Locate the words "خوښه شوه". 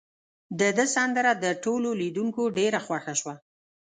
2.85-3.35